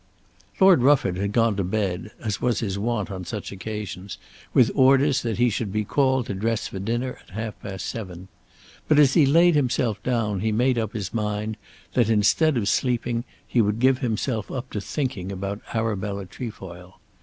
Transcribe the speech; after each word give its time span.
Lord 0.59 0.81
Rufford 0.81 1.17
had 1.17 1.31
gone 1.31 1.55
to 1.57 1.63
bed, 1.63 2.09
as 2.19 2.41
was 2.41 2.59
his 2.59 2.79
wont 2.79 3.11
on 3.11 3.23
such 3.23 3.51
occasions, 3.51 4.17
with 4.51 4.71
orders 4.73 5.21
that 5.21 5.37
he 5.37 5.51
should 5.51 5.71
be 5.71 5.85
called 5.85 6.25
to 6.25 6.33
dress 6.33 6.67
for 6.67 6.79
dinner 6.79 7.19
at 7.21 7.35
half 7.35 7.61
past 7.61 7.85
seven. 7.85 8.27
But 8.87 8.97
as 8.97 9.13
he 9.13 9.27
laid 9.27 9.53
himself 9.53 10.01
down 10.01 10.39
he 10.39 10.51
made 10.51 10.79
up 10.79 10.93
his 10.93 11.13
mind 11.13 11.55
that, 11.93 12.09
instead 12.09 12.57
of 12.57 12.67
sleeping, 12.67 13.25
he 13.47 13.61
would 13.61 13.77
give 13.77 13.99
himself 13.99 14.49
up 14.49 14.71
to 14.71 14.81
thinking 14.81 15.31
about 15.31 15.61
Arabella 15.71 16.25
Trefoil. 16.25 16.99